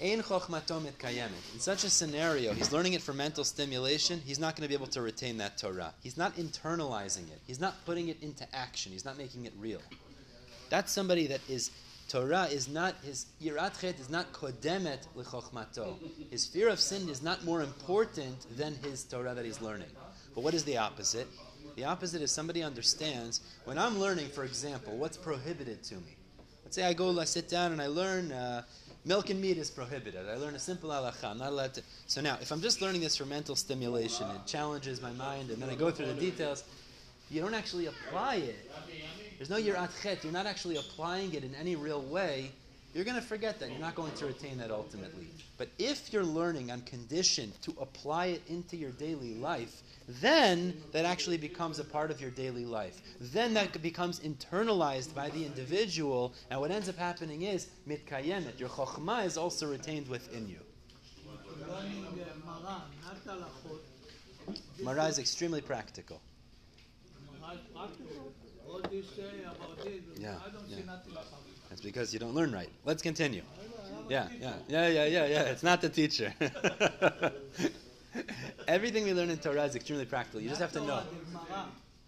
In 0.02 0.23
such 0.23 1.85
a 1.85 1.91
scenario, 1.91 2.55
he's 2.55 2.73
learning 2.73 2.94
it 2.94 3.02
for 3.02 3.12
mental 3.12 3.44
stimulation. 3.44 4.20
He's 4.25 4.38
not 4.38 4.56
going 4.56 4.62
to 4.62 4.69
be 4.69 4.75
able 4.75 4.87
to 4.88 5.02
retain 5.02 5.37
that 5.38 5.58
Torah. 5.58 5.93
He's 6.02 6.17
not 6.17 6.37
internalizing 6.37 7.31
it. 7.31 7.41
He's 7.47 7.61
not 7.61 7.85
putting 7.85 8.08
it 8.08 8.23
into 8.23 8.47
action. 8.55 8.93
He's 8.93 9.05
not 9.05 9.19
making 9.19 9.44
it 9.44 9.52
real. 9.58 9.82
That's 10.70 10.91
somebody 10.91 11.26
that 11.26 11.41
is 11.49 11.70
Torah 12.11 12.49
is 12.51 12.67
not 12.67 12.97
his 13.05 13.27
yirat 13.41 13.81
chet 13.81 14.01
is 14.01 14.11
not 14.11 14.33
kodemet 14.33 15.07
lechochmato. 15.17 15.95
His 16.29 16.45
fear 16.45 16.69
of 16.69 16.81
sin 16.81 17.09
is 17.09 17.23
not 17.23 17.45
more 17.45 17.62
important 17.62 18.47
than 18.57 18.75
his 18.83 19.05
Torah 19.05 19.33
that 19.33 19.45
he's 19.45 19.61
learning. 19.61 19.87
But 20.35 20.43
what 20.43 20.53
is 20.53 20.65
the 20.65 20.77
opposite? 20.77 21.29
The 21.77 21.85
opposite 21.85 22.21
is 22.21 22.33
somebody 22.33 22.65
understands 22.65 23.43
when 23.65 23.79
I'm 23.79 24.01
learning, 24.01 24.31
for 24.31 24.43
example, 24.43 24.97
what's 24.97 25.17
prohibited 25.17 25.85
to 25.85 25.95
me. 25.95 26.17
Let's 26.65 26.75
say 26.75 26.83
I 26.83 26.95
go, 26.95 27.17
I 27.21 27.25
sit 27.25 27.49
down 27.49 27.71
and 27.71 27.81
I 27.81 27.87
learn 27.87 28.33
uh, 28.33 28.62
milk 29.05 29.31
and 29.31 29.41
meat 29.41 29.57
is 29.57 29.71
prohibited. 29.71 30.29
I 30.29 30.35
learn 30.35 30.57
a 30.57 30.59
simple 30.59 30.91
halacha. 30.91 31.31
I'm 31.31 31.39
not 31.39 31.51
allowed 31.51 31.75
to. 31.75 31.83
So 32.09 32.21
now, 32.21 32.39
if 32.43 32.51
I'm 32.51 32.61
just 32.61 32.83
learning 32.83 33.03
this 33.03 33.17
for 33.17 33.25
mental 33.25 33.55
stimulation, 33.55 34.27
it 34.31 34.47
challenges 34.47 35.01
my 35.01 35.12
mind, 35.12 35.51
and 35.51 35.62
then 35.62 35.71
I 35.71 35.77
go 35.77 35.93
through 35.93 36.07
the 36.07 36.15
details. 36.15 36.65
You 37.31 37.41
don't 37.41 37.55
actually 37.55 37.87
apply 37.87 38.37
it 38.37 38.69
there's 39.40 39.48
no 39.48 39.56
yirat 39.56 39.88
chet, 40.02 40.22
you're 40.22 40.34
not 40.34 40.44
actually 40.44 40.76
applying 40.76 41.32
it 41.32 41.44
in 41.44 41.54
any 41.54 41.75
real 41.75 42.02
way, 42.02 42.52
you're 42.92 43.06
going 43.06 43.16
to 43.16 43.22
forget 43.22 43.58
that. 43.58 43.70
You're 43.70 43.81
not 43.81 43.94
going 43.94 44.12
to 44.12 44.26
retain 44.26 44.58
that 44.58 44.70
ultimately. 44.70 45.28
But 45.56 45.70
if 45.78 46.12
you're 46.12 46.26
learning 46.26 46.70
on 46.70 46.82
condition 46.82 47.50
to 47.62 47.75
apply 47.81 48.26
it 48.26 48.42
into 48.48 48.76
your 48.76 48.90
daily 48.90 49.32
life, 49.32 49.81
then 50.06 50.75
that 50.92 51.06
actually 51.06 51.38
becomes 51.38 51.78
a 51.78 51.84
part 51.84 52.10
of 52.10 52.20
your 52.20 52.31
daily 52.31 52.66
life. 52.66 53.00
Then 53.19 53.54
that 53.54 53.81
becomes 53.81 54.20
internalized 54.20 55.14
by 55.14 55.31
the 55.31 55.46
individual, 55.46 56.34
and 56.50 56.60
what 56.60 56.70
ends 56.70 56.90
up 56.90 56.98
happening 56.98 57.40
is 57.40 57.69
mitkayemet. 57.88 58.60
Your 58.60 58.69
chokhmah 58.69 59.25
is 59.25 59.38
also 59.38 59.70
retained 59.70 60.06
within 60.06 60.46
you. 60.50 60.58
Mara 64.82 65.06
is 65.06 65.19
extremely 65.19 65.62
practical. 65.62 66.20
Yeah, 70.19 70.34
yeah. 70.69 70.76
That's 71.69 71.81
because 71.81 72.12
you 72.12 72.19
don't 72.19 72.34
learn 72.34 72.52
right. 72.52 72.69
Let's 72.84 73.02
continue. 73.02 73.43
Yeah, 74.08 74.28
yeah, 74.40 74.55
yeah, 74.69 74.88
yeah, 74.88 75.05
yeah, 75.06 75.26
yeah. 75.26 75.43
It's 75.43 75.62
not 75.62 75.81
the 75.81 75.88
teacher. 75.88 76.34
Everything 78.69 79.05
we 79.05 79.14
learn 79.14 79.31
in 79.31 79.38
Torah 79.38 79.64
is 79.64 79.76
extremely 79.76 80.05
practical. 80.05 80.40
You 80.40 80.49
just 80.49 80.61
have 80.61 80.72
to 80.72 80.81
know. 80.81 81.02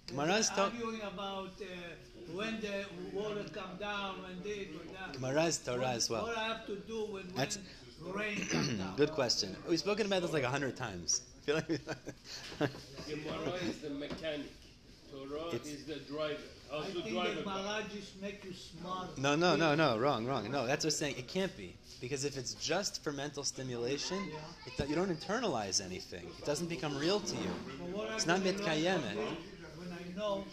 Gemara 0.09 0.35
is 0.35 0.51
arguing 0.57 1.01
about 1.03 1.53
uh, 1.61 2.35
when 2.35 2.61
the 2.61 2.85
water 3.13 3.45
come 3.53 3.77
down, 3.79 4.21
when 4.23 4.43
this 4.43 4.69
or 4.69 4.85
that. 4.93 5.13
Gemara 5.15 5.45
is 5.45 5.59
Torah 5.59 5.91
as 5.91 6.11
well. 6.11 6.25
What 6.25 6.37
I 6.37 6.45
have 6.49 6.67
to 6.67 6.77
do 6.77 7.07
when, 7.07 7.25
That's, 7.35 7.59
rain 8.05 8.47
comes 8.47 8.69
down. 8.69 8.95
Good 9.03 9.13
question. 9.13 9.57
We've 9.69 9.79
spoken 9.79 10.07
about 10.07 10.23
this 10.23 10.33
like 10.33 10.43
a 10.43 10.51
hundred 10.51 10.77
times. 10.77 11.23
I 11.49 11.51
feel 11.53 11.55
like 11.57 12.71
Gemara 13.09 13.55
is 13.69 13.79
the 13.79 13.91
mechanic. 13.91 14.51
Torah 15.53 15.63
it's, 15.63 15.71
is 15.71 15.85
the 15.85 16.13
driver. 16.13 16.37
I 16.73 16.85
think 16.87 17.05
that 17.05 17.45
Malaj 17.45 18.23
make 18.23 18.45
you 18.45 18.53
smart. 18.55 19.19
No, 19.19 19.37
no, 19.37 19.57
no, 19.57 19.75
no, 19.75 19.99
wrong, 19.99 20.27
wrong. 20.27 20.51
No, 20.51 20.67
that's 20.67 20.85
what 20.85 20.93
I'm 20.93 20.99
saying. 20.99 21.17
It 21.19 21.29
can't 21.29 21.55
be. 21.57 21.77
Because 22.01 22.25
if 22.25 22.39
it's 22.39 22.55
just 22.55 23.05
for 23.05 23.13
mental 23.13 23.45
stimulation, 23.45 24.19
it, 24.67 24.89
you 24.89 24.95
don't 24.95 25.11
internalize 25.11 25.85
anything. 25.85 26.25
It 26.39 26.45
doesn't 26.45 26.69
become 26.69 26.97
real 26.97 27.21
to 27.21 27.37
you. 27.37 27.51
It's 28.15 28.27
not 28.27 28.41
mitkayemet. 28.41 29.17
When 29.77 29.89
I 29.93 30.17
know 30.19 30.45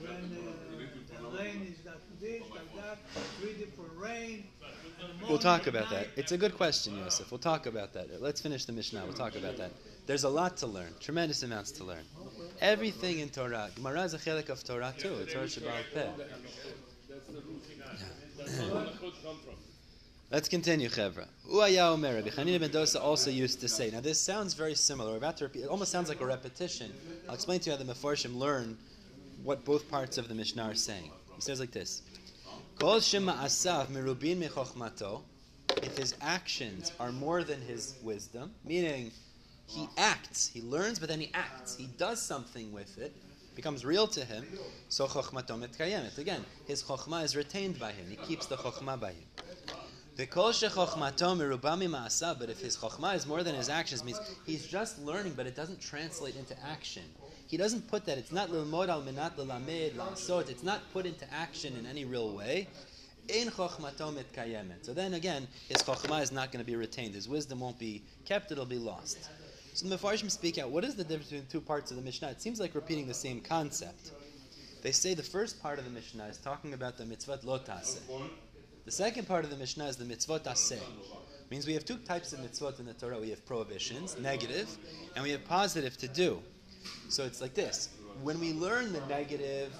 when 0.00 0.12
uh, 0.12 1.30
the 1.30 1.38
rain 1.38 1.74
is 1.74 1.86
like 1.86 2.20
this, 2.20 2.42
like 2.50 2.76
that, 2.76 2.98
read 3.42 3.60
it 3.60 3.74
for 3.74 3.86
rain. 3.98 4.44
We'll 5.28 5.38
talk 5.38 5.66
about 5.66 5.90
that. 5.90 6.08
It's 6.16 6.32
a 6.32 6.38
good 6.38 6.56
question, 6.56 6.96
Yosef. 6.98 7.30
We'll 7.30 7.38
talk 7.38 7.66
about 7.66 7.92
that. 7.94 8.22
Let's 8.22 8.40
finish 8.40 8.64
the 8.64 8.72
Mishnah. 8.72 9.02
We'll 9.04 9.14
talk 9.14 9.36
about 9.36 9.56
that. 9.56 9.72
There's 10.06 10.24
a 10.24 10.28
lot 10.28 10.56
to 10.58 10.66
learn, 10.66 10.92
tremendous 11.00 11.42
amounts 11.42 11.72
to 11.72 11.84
learn. 11.84 12.04
Everything 12.60 13.18
in 13.18 13.28
Torah. 13.28 13.70
Gemara 13.74 14.02
is 14.02 14.14
a 14.14 14.18
chelik 14.18 14.48
of 14.48 14.62
Torah 14.64 14.94
too. 14.96 15.14
It's 15.14 15.32
Torah 15.32 15.46
Shebaal 15.46 15.82
Peh. 15.92 16.08
Let's 20.30 20.48
continue, 20.48 20.88
Chevra. 20.88 21.26
Uaya 21.48 21.92
Omer, 21.92 22.14
Rabbi 22.16 22.30
ben 22.58 22.70
Dosa 22.70 23.00
also 23.00 23.30
used 23.30 23.60
to 23.60 23.68
say. 23.68 23.90
Now, 23.90 24.00
this 24.00 24.20
sounds 24.20 24.54
very 24.54 24.74
similar. 24.74 25.12
We're 25.12 25.18
about 25.18 25.36
to 25.36 25.44
repeat. 25.44 25.62
It 25.62 25.68
almost 25.68 25.92
sounds 25.92 26.08
like 26.08 26.20
a 26.20 26.26
repetition. 26.26 26.92
I'll 27.28 27.34
explain 27.34 27.60
to 27.60 27.70
you 27.70 27.76
how 27.76 27.82
the 27.82 27.92
Mefarshim 27.92 28.36
learn 28.36 28.76
what 29.44 29.64
both 29.64 29.88
parts 29.88 30.18
of 30.18 30.28
the 30.28 30.34
Mishnah 30.34 30.62
are 30.62 30.74
saying. 30.74 31.10
He 31.36 31.40
says 31.42 31.60
like 31.60 31.70
this: 31.70 32.02
Kol 32.80 33.00
shema 33.00 33.34
asav 33.34 33.86
merubin 33.86 34.42
mechochmato. 34.42 35.22
If 35.82 35.96
his 35.96 36.14
actions 36.20 36.90
are 36.98 37.12
more 37.12 37.44
than 37.44 37.60
his 37.60 37.94
wisdom, 38.02 38.52
meaning 38.64 39.12
he 39.66 39.88
acts, 39.96 40.48
he 40.48 40.62
learns, 40.62 40.98
but 40.98 41.08
then 41.08 41.20
he 41.20 41.30
acts. 41.34 41.76
He 41.76 41.86
does 41.98 42.22
something 42.22 42.72
with 42.72 42.98
it, 42.98 43.14
becomes 43.54 43.84
real 43.84 44.06
to 44.08 44.24
him. 44.24 44.46
So 44.88 45.06
chokhmato 45.06 45.58
mitkayemet. 45.58 46.18
Again, 46.18 46.44
his 46.66 46.82
chokhmah 46.82 47.24
is 47.24 47.34
retained 47.34 47.78
by 47.78 47.92
him. 47.92 48.06
He 48.08 48.16
keeps 48.16 48.46
the 48.46 48.56
chokhmah 48.56 49.00
by 49.00 49.12
him. 49.12 49.24
The 50.16 50.26
kol 50.26 50.52
merubami 50.52 51.88
ma'asa. 51.88 52.38
But 52.38 52.48
if 52.48 52.60
his 52.60 52.76
chokhmah 52.76 53.16
is 53.16 53.26
more 53.26 53.42
than 53.42 53.54
his 53.54 53.68
actions, 53.68 54.04
means 54.04 54.20
he's 54.46 54.66
just 54.66 54.98
learning, 55.00 55.34
but 55.36 55.46
it 55.46 55.56
doesn't 55.56 55.80
translate 55.80 56.36
into 56.36 56.56
action. 56.64 57.02
he 57.48 57.56
doesn't 57.56 57.88
put 57.88 58.04
that. 58.06 58.18
It's 58.18 58.32
not 58.32 58.50
lilmod 58.50 58.88
al 58.88 59.02
minat 59.02 59.36
lelamed 59.36 59.94
lasot. 59.94 60.48
It's 60.48 60.62
not 60.62 60.80
put 60.92 61.04
into 61.06 61.30
action 61.32 61.76
in 61.76 61.86
any 61.86 62.04
real 62.04 62.34
way. 62.34 62.68
In 63.28 63.48
chokhmato 63.48 64.14
mitkayemet. 64.14 64.84
So 64.84 64.94
then 64.94 65.14
again, 65.14 65.48
his 65.68 65.78
chokhmah 65.78 66.22
is 66.22 66.30
not 66.30 66.52
going 66.52 66.64
to 66.64 66.70
be 66.70 66.76
retained. 66.76 67.14
His 67.14 67.28
wisdom 67.28 67.60
won't 67.60 67.78
be 67.78 68.04
kept. 68.24 68.52
It'll 68.52 68.64
be 68.64 68.78
lost. 68.78 69.18
So 69.76 69.86
the 69.86 69.94
Mefarshim 69.94 70.30
speak 70.30 70.56
out. 70.56 70.70
What 70.70 70.84
is 70.84 70.94
the 70.94 71.04
difference 71.04 71.26
between 71.26 71.44
the 71.44 71.52
two 71.52 71.60
parts 71.60 71.90
of 71.90 71.98
the 71.98 72.02
Mishnah? 72.02 72.30
It 72.30 72.40
seems 72.40 72.58
like 72.58 72.74
repeating 72.74 73.06
the 73.06 73.12
same 73.12 73.42
concept. 73.42 74.10
They 74.80 74.90
say 74.90 75.12
the 75.12 75.22
first 75.22 75.62
part 75.62 75.78
of 75.78 75.84
the 75.84 75.90
Mishnah 75.90 76.24
is 76.24 76.38
talking 76.38 76.72
about 76.72 76.96
the 76.96 77.04
mitzvot 77.04 77.44
lo 77.44 77.58
ta'aseh. 77.58 78.00
The 78.86 78.90
second 78.90 79.28
part 79.28 79.44
of 79.44 79.50
the 79.50 79.56
Mishnah 79.58 79.84
is 79.84 79.96
the 79.96 80.06
mitzvot 80.06 80.44
aseh. 80.44 80.80
Means 81.50 81.66
we 81.66 81.74
have 81.74 81.84
two 81.84 81.98
types 81.98 82.32
of 82.32 82.38
mitzvot 82.38 82.80
in 82.80 82.86
the 82.86 82.94
Torah. 82.94 83.20
We 83.20 83.28
have 83.28 83.44
prohibitions, 83.44 84.18
negative, 84.18 84.74
and 85.14 85.22
we 85.22 85.30
have 85.32 85.44
positive 85.44 85.98
to 85.98 86.08
do. 86.08 86.40
So 87.10 87.24
it's 87.24 87.42
like 87.42 87.52
this. 87.52 87.90
When 88.22 88.40
we 88.40 88.54
learn 88.54 88.94
the 88.94 89.04
negative, 89.08 89.74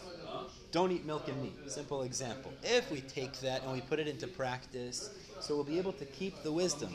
don't 0.73 0.93
eat 0.93 1.07
milk 1.07 1.29
and 1.29 1.43
meat. 1.43 1.57
Simple 1.69 2.03
example. 2.03 2.53
If 2.63 2.91
we 2.91 3.01
take 3.01 3.41
that 3.41 3.63
and 3.63 3.73
we 3.73 3.81
put 3.81 3.99
it 3.99 4.09
into 4.09 4.27
practice, 4.27 5.09
so 5.41 5.55
we'll 5.55 5.65
be 5.65 5.79
able 5.79 5.95
to 5.95 6.05
keep 6.05 6.43
the 6.43 6.53
wisdom 6.53 6.95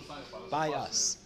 by 0.51 0.70
us. 0.70 1.17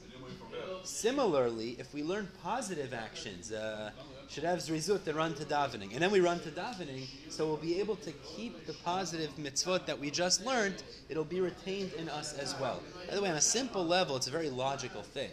Similarly, 0.86 1.75
if 1.80 1.94
we 1.94 2.04
learn 2.04 2.30
positive 2.44 2.94
actions, 2.94 3.51
uh, 3.51 3.89
should 4.30 4.44
have 4.44 4.60
zrizut 4.60 5.06
and 5.08 5.18
run 5.18 5.34
to 5.36 5.44
davening, 5.44 5.94
and 5.94 6.01
then 6.01 6.12
we 6.12 6.20
run 6.20 6.39
to 6.42 6.50
davening, 6.50 7.08
so 7.30 7.48
we'll 7.48 7.58
be 7.58 7.80
able 7.80 7.96
to 7.98 8.12
keep 8.12 8.65
the 8.68 8.74
positive 8.74 9.32
mitzvot 9.36 9.86
that 9.88 10.00
we 10.00 10.12
just 10.12 10.46
learned. 10.46 10.84
It'll 11.10 11.24
be 11.24 11.42
retained 11.42 11.94
in 11.94 12.08
us 12.10 12.38
as 12.38 12.58
well. 12.60 12.82
By 13.08 13.15
the 13.15 13.22
way, 13.22 13.30
on 13.30 13.36
a 13.36 13.42
simple 13.42 13.84
level, 13.84 14.15
it's 14.15 14.27
a 14.27 14.32
very 14.32 14.50
logical 14.50 15.01
thing. 15.01 15.32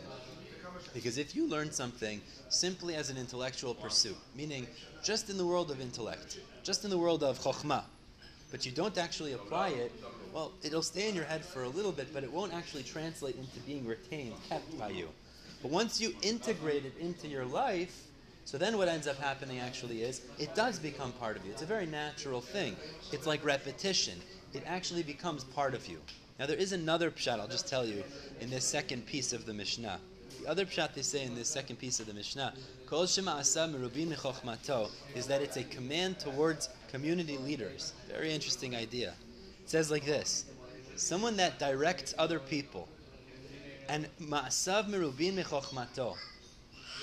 Because 0.94 1.18
if 1.18 1.34
you 1.36 1.48
learn 1.48 1.70
something 1.70 2.20
simply 2.48 2.94
as 2.94 3.10
an 3.10 3.16
intellectual 3.16 3.74
pursuit, 3.74 4.16
meaning 4.34 4.66
just 5.02 5.30
in 5.30 5.36
the 5.36 5.46
world 5.46 5.70
of 5.70 5.80
intellect, 5.80 6.38
just 6.62 6.84
in 6.84 6.90
the 6.90 6.98
world 6.98 7.22
of 7.22 7.38
chokhmah, 7.38 7.84
but 8.50 8.66
you 8.66 8.72
don't 8.72 8.96
actually 8.98 9.32
apply 9.32 9.68
it, 9.68 9.92
well, 10.32 10.52
it'll 10.62 10.82
stay 10.82 11.08
in 11.08 11.14
your 11.14 11.24
head 11.24 11.44
for 11.44 11.64
a 11.64 11.68
little 11.68 11.92
bit, 11.92 12.12
but 12.12 12.24
it 12.24 12.32
won't 12.32 12.54
actually 12.54 12.82
translate 12.82 13.36
into 13.36 13.60
being 13.60 13.86
retained, 13.86 14.34
kept 14.48 14.78
by 14.78 14.88
you. 14.88 15.08
But 15.62 15.70
once 15.70 16.00
you 16.00 16.14
integrate 16.22 16.84
it 16.84 16.94
into 16.98 17.28
your 17.28 17.44
life, 17.44 18.06
so 18.44 18.58
then 18.58 18.76
what 18.76 18.88
ends 18.88 19.06
up 19.06 19.16
happening 19.18 19.60
actually 19.60 20.02
is 20.02 20.22
it 20.38 20.54
does 20.54 20.78
become 20.78 21.12
part 21.12 21.36
of 21.36 21.46
you. 21.46 21.52
It's 21.52 21.62
a 21.62 21.66
very 21.66 21.86
natural 21.86 22.40
thing. 22.40 22.76
It's 23.12 23.26
like 23.26 23.44
repetition. 23.44 24.20
It 24.52 24.64
actually 24.66 25.04
becomes 25.04 25.44
part 25.44 25.74
of 25.74 25.86
you. 25.86 25.98
Now 26.38 26.46
there 26.46 26.56
is 26.56 26.72
another 26.72 27.10
pshat 27.10 27.38
I'll 27.38 27.46
just 27.46 27.68
tell 27.68 27.86
you 27.86 28.02
in 28.40 28.50
this 28.50 28.64
second 28.64 29.06
piece 29.06 29.32
of 29.32 29.46
the 29.46 29.54
Mishnah. 29.54 30.00
The 30.42 30.48
other 30.48 30.64
pshat 30.64 30.94
they 30.94 31.02
say 31.02 31.24
in 31.24 31.36
this 31.36 31.48
second 31.48 31.76
piece 31.76 32.00
of 32.00 32.06
the 32.06 32.14
Mishnah, 32.14 32.54
Kol 32.86 33.06
Shema 33.06 33.38
Asa 33.38 33.60
Merubin 33.60 34.10
is 35.14 35.26
that 35.28 35.40
it's 35.40 35.56
a 35.56 35.62
command 35.64 36.18
towards 36.18 36.68
community 36.90 37.38
leaders. 37.38 37.92
Very 38.08 38.32
interesting 38.32 38.74
idea. 38.74 39.14
It 39.62 39.70
says 39.70 39.90
like 39.90 40.04
this: 40.04 40.46
someone 40.96 41.36
that 41.36 41.60
directs 41.60 42.12
other 42.18 42.40
people, 42.40 42.88
and 43.88 44.08
Ma'asav 44.20 44.88
Merubin 44.88 45.42
Chochmato, 45.44 46.16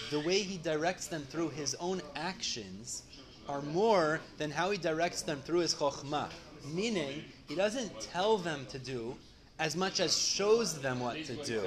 the 0.09 0.19
way 0.19 0.39
he 0.41 0.57
directs 0.57 1.07
them 1.07 1.23
through 1.23 1.49
his 1.49 1.75
own 1.75 2.01
actions 2.15 3.03
are 3.47 3.61
more 3.61 4.21
than 4.37 4.51
how 4.51 4.71
he 4.71 4.77
directs 4.77 5.23
them 5.23 5.41
through 5.41 5.59
his 5.59 5.73
chokhmah. 5.73 6.29
Meaning, 6.73 7.23
he 7.47 7.55
doesn't 7.55 7.99
tell 7.99 8.37
them 8.37 8.65
to 8.69 8.77
do 8.77 9.15
as 9.57 9.75
much 9.75 9.99
as 9.99 10.17
shows 10.17 10.79
them 10.79 10.99
what 10.99 11.23
to 11.25 11.35
do. 11.45 11.61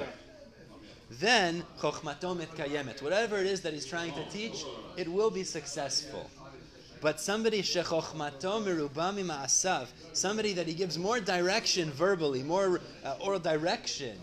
Then, 1.09 1.63
chokhmato 1.79 2.35
mitkayemet. 2.37 3.01
Whatever 3.01 3.37
it 3.37 3.45
is 3.45 3.61
that 3.61 3.73
he's 3.73 3.85
trying 3.85 4.13
to 4.13 4.23
teach, 4.29 4.63
it 4.97 5.07
will 5.07 5.29
be 5.29 5.43
successful. 5.43 6.29
But 7.01 7.19
somebody 7.19 7.61
shechokhmato 7.61 8.63
merubami 8.63 9.25
ma'asav, 9.25 9.87
somebody 10.13 10.53
that 10.53 10.67
he 10.67 10.73
gives 10.73 10.97
more 10.97 11.19
direction 11.19 11.91
verbally, 11.91 12.43
more 12.43 12.79
uh, 13.03 13.15
oral 13.19 13.39
direction, 13.39 14.17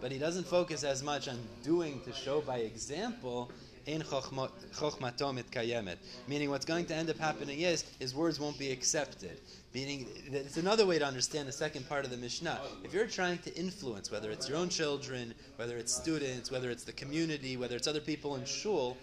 but 0.00 0.12
he 0.12 0.18
doesn't 0.18 0.46
focus 0.46 0.84
as 0.84 1.02
much 1.02 1.28
on 1.28 1.38
doing 1.62 2.00
to 2.02 2.12
show 2.12 2.40
by 2.40 2.58
example. 2.58 3.50
In 3.86 4.02
chokhmato 4.02 5.32
mitkayemet. 5.32 5.96
Meaning, 6.26 6.50
what's 6.50 6.66
going 6.66 6.84
to 6.84 6.94
end 6.94 7.08
up 7.08 7.16
happening 7.16 7.60
is 7.60 7.84
his 7.98 8.14
words 8.14 8.38
won't 8.38 8.58
be 8.58 8.70
accepted. 8.70 9.40
Meaning, 9.72 10.06
it's 10.30 10.58
another 10.58 10.84
way 10.84 10.98
to 10.98 11.06
understand 11.06 11.48
the 11.48 11.52
second 11.52 11.88
part 11.88 12.04
of 12.04 12.10
the 12.10 12.18
Mishnah. 12.18 12.60
If 12.84 12.92
you're 12.92 13.06
trying 13.06 13.38
to 13.38 13.54
influence, 13.56 14.10
whether 14.10 14.30
it's 14.30 14.46
your 14.46 14.58
own 14.58 14.68
children, 14.68 15.32
whether 15.56 15.78
it's 15.78 15.94
students, 15.94 16.50
whether 16.50 16.68
it's 16.68 16.84
the 16.84 16.92
community, 16.92 17.56
whether 17.56 17.76
it's 17.76 17.86
other 17.86 18.00
people 18.00 18.34
in 18.36 18.44
shul, 18.44 18.98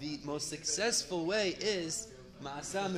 the 0.00 0.18
most 0.24 0.48
successful 0.48 1.26
way 1.26 1.56
is 1.60 2.08
Ma'asa. 2.42 2.90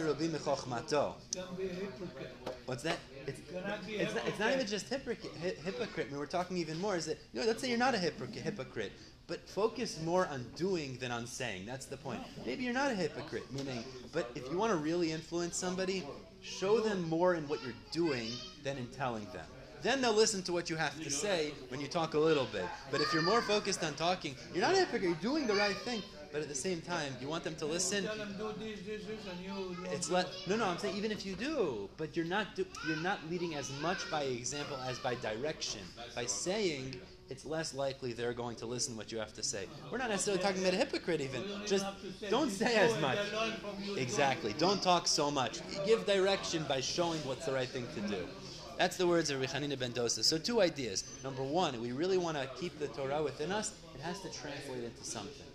What's 2.66 2.82
that? 2.84 2.98
It's, 3.26 3.40
cannot 3.50 3.87
be 3.87 3.97
a 3.97 4.02
it's, 4.02 4.14
not, 4.14 4.28
it's 4.28 4.38
not 4.38 4.52
even 4.52 4.66
just 4.66 4.88
hypocrite. 4.88 5.33
hy- 5.42 5.54
hypocrite. 5.64 6.06
I 6.09 6.11
mean, 6.11 6.18
we're 6.18 6.26
talking 6.26 6.56
even 6.56 6.78
more. 6.80 6.97
Is 6.97 7.06
that 7.06 7.18
you 7.33 7.40
know? 7.40 7.47
Let's 7.47 7.61
say 7.61 7.68
you're 7.68 7.78
not 7.78 7.95
a 7.95 7.99
hypocrite. 7.99 8.42
Hypocrite, 8.42 8.92
but 9.26 9.49
focus 9.49 10.00
more 10.04 10.26
on 10.28 10.47
doing 10.56 10.97
than 11.00 11.11
on 11.11 11.26
saying. 11.26 11.66
That's 11.66 11.87
the 11.87 11.97
point. 11.97 12.21
Maybe 12.45 12.64
you're 12.64 12.75
not 12.75 12.90
a 12.90 12.95
hypocrite. 12.95 13.50
Meaning, 13.52 13.85
but 14.12 14.30
if 14.35 14.50
you 14.50 14.56
want 14.56 14.73
to 14.73 14.78
really 14.78 15.12
influence 15.12 15.56
somebody, 15.56 16.04
show 16.42 16.80
them 16.80 17.09
more 17.09 17.35
in 17.35 17.49
what 17.49 17.62
you're 17.62 17.75
doing 17.92 18.30
than 18.62 18.78
in 18.78 18.87
telling 18.88 19.25
them. 19.33 19.47
Then 19.83 20.00
they'll 20.00 20.12
listen 20.14 20.42
to 20.45 20.52
what 20.52 20.71
you 20.71 20.76
have 20.76 21.00
to 21.02 21.11
say 21.11 21.52
when 21.68 21.80
you 21.80 21.87
talk 21.87 22.14
a 22.14 22.18
little 22.18 22.47
bit. 22.47 22.64
But 22.90 23.00
if 23.00 23.12
you're 23.12 23.23
more 23.23 23.42
focused 23.42 23.85
on 23.85 23.95
talking, 23.95 24.35
you're 24.52 24.62
not 24.62 24.75
a 24.75 24.78
hypocrite. 24.78 25.02
You're 25.02 25.14
doing 25.14 25.47
the 25.47 25.54
right 25.54 25.76
thing. 25.76 26.02
But 26.36 26.42
at 26.42 26.48
the 26.50 26.54
same 26.54 26.82
time, 26.82 27.16
you 27.18 27.28
want 27.28 27.44
them 27.44 27.54
to 27.54 27.64
listen. 27.64 28.04
Tell 28.04 28.14
them 28.14 28.34
do 28.36 28.52
this, 28.58 28.80
this, 28.80 29.04
this, 29.06 29.20
and 29.32 29.40
you. 29.42 29.74
It's 29.90 30.10
let 30.10 30.28
no, 30.46 30.56
no. 30.56 30.66
I'm 30.66 30.76
saying 30.76 30.94
even 30.94 31.10
if 31.10 31.24
you 31.24 31.34
do, 31.34 31.88
but 31.96 32.14
you're 32.14 32.26
not 32.26 32.54
do, 32.54 32.66
you're 32.86 32.98
not 32.98 33.20
leading 33.30 33.54
as 33.54 33.72
much 33.80 34.10
by 34.10 34.24
example 34.24 34.76
as 34.86 34.98
by 34.98 35.14
direction. 35.14 35.80
By 36.14 36.26
saying, 36.26 37.00
it's 37.30 37.46
less 37.46 37.72
likely 37.72 38.12
they're 38.12 38.34
going 38.34 38.56
to 38.56 38.66
listen 38.66 38.92
to 38.92 38.98
what 38.98 39.10
you 39.10 39.16
have 39.16 39.32
to 39.32 39.42
say. 39.42 39.64
We're 39.90 39.96
not 39.96 40.10
necessarily 40.10 40.42
talking 40.42 40.60
about 40.60 40.74
a 40.74 40.76
hypocrite. 40.76 41.22
Even 41.22 41.40
You 41.40 41.48
don't 41.48 41.56
even 41.56 41.66
just 41.66 41.84
have 41.86 42.02
to 42.02 42.12
say, 42.12 42.28
don't 42.28 42.50
say 42.50 42.76
as 42.76 43.00
much. 43.00 43.16
they 43.16 43.34
learn 43.38 43.52
from 43.52 43.82
you, 43.82 43.94
Exactly. 43.96 44.54
Don't 44.58 44.82
talk 44.82 45.06
so 45.06 45.30
much. 45.30 45.60
Give 45.86 46.04
direction 46.04 46.66
by 46.68 46.82
showing 46.82 47.20
what's 47.20 47.46
the 47.46 47.52
right 47.52 47.68
thing 47.68 47.86
to 47.94 48.00
do. 48.14 48.28
That's 48.76 48.98
the 48.98 49.06
words 49.06 49.30
of 49.30 49.40
Rechanina 49.40 49.78
ben 49.78 49.92
Dosa. 49.92 50.22
So 50.22 50.36
two 50.36 50.60
ideas. 50.60 51.04
Number 51.24 51.42
one, 51.42 51.80
we 51.80 51.92
really 51.92 52.18
want 52.18 52.36
to 52.36 52.46
keep 52.60 52.78
the 52.78 52.88
Torah 52.88 53.22
within 53.22 53.50
us. 53.52 53.72
It 53.94 54.02
has 54.02 54.20
to 54.20 54.30
translate 54.30 54.84
into 54.84 55.02
something. 55.02 55.45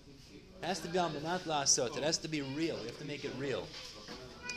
It 0.61 0.65
has 0.65 0.79
to 0.81 0.87
be 0.87 0.99
al 0.99 1.09
manat 1.09 1.41
la'asot. 1.41 1.97
It 1.97 2.03
has 2.03 2.17
to 2.19 2.27
be 2.27 2.41
real. 2.41 2.77
We 2.77 2.85
have 2.85 2.99
to 2.99 3.05
make 3.05 3.25
it 3.25 3.31
real. 3.37 3.67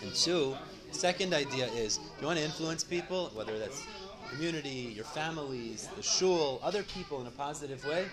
And 0.02 0.14
two, 0.14 0.54
second 0.90 1.32
idea 1.32 1.66
is 1.68 1.98
you 2.20 2.26
want 2.26 2.38
to 2.38 2.44
influence 2.44 2.84
people, 2.84 3.30
whether 3.34 3.58
that's 3.58 3.82
community, 4.28 4.92
your 4.94 5.06
families, 5.06 5.88
the 5.96 6.02
shul, 6.02 6.60
other 6.62 6.82
people 6.82 7.20
in 7.22 7.26
a 7.26 7.30
positive 7.30 7.84
way, 7.86 8.04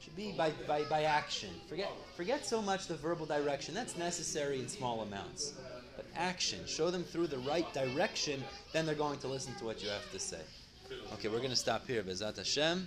should 0.00 0.16
be 0.16 0.32
by, 0.32 0.50
by, 0.66 0.82
by 0.84 1.04
action. 1.04 1.50
Forget 1.68 1.90
forget 2.16 2.44
so 2.44 2.60
much 2.60 2.88
the 2.88 2.96
verbal 2.96 3.26
direction. 3.26 3.74
That's 3.74 3.96
necessary 3.96 4.58
in 4.58 4.68
small 4.68 5.02
amounts. 5.02 5.52
But 5.94 6.06
action. 6.16 6.58
Show 6.66 6.90
them 6.90 7.04
through 7.04 7.28
the 7.28 7.38
right 7.38 7.72
direction, 7.72 8.42
then 8.72 8.86
they're 8.86 8.94
going 8.94 9.18
to 9.20 9.28
listen 9.28 9.54
to 9.56 9.64
what 9.64 9.82
you 9.82 9.88
have 9.88 10.10
to 10.12 10.18
say. 10.18 10.40
Okay, 11.14 11.28
we're 11.28 11.38
going 11.38 11.50
to 11.50 11.56
stop 11.56 11.86
here, 11.86 12.02
B'ezrat 12.02 12.36
Hashem, 12.36 12.86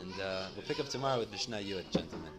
and 0.00 0.20
uh, 0.20 0.46
we'll 0.54 0.66
pick 0.66 0.78
up 0.78 0.88
tomorrow 0.88 1.18
with 1.18 1.30
Mishnah 1.32 1.58
Yud, 1.58 1.90
gentlemen. 1.90 2.30